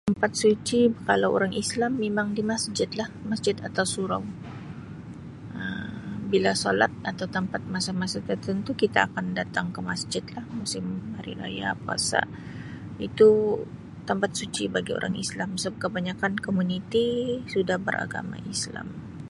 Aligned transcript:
Tempat 0.09 0.31
suci 0.41 0.81
kalau 1.09 1.29
orang 1.37 1.53
islam 1.63 1.91
mimang 2.03 2.29
di 2.37 2.41
masjid 2.51 2.89
lah 2.99 3.05
masjid 3.29 3.53
atau 3.67 3.83
surau 3.93 4.23
Um 5.53 6.17
bila 6.33 6.51
solat 6.63 6.91
atau 7.11 7.25
tempat 7.35 7.61
masa-masa 7.75 8.17
tertentu 8.29 8.71
kita 8.81 8.99
akan 9.07 9.25
datang 9.39 9.67
ke 9.75 9.79
masjid 9.91 10.23
lah 10.33 10.43
musim 10.59 10.85
hari 11.21 11.33
raya 11.41 11.67
puasa 11.85 12.21
itu 13.07 13.29
tempat 14.09 14.31
suci 14.39 14.63
bagi 14.75 14.91
orang 14.99 15.15
islam 15.23 15.49
seb 15.61 15.73
kebanyakan 15.83 16.33
komuniti 16.45 17.05
sudah 17.53 17.77
beragama 17.85 18.37
islam. 18.55 18.87